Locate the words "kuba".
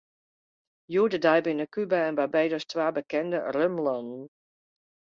1.73-1.99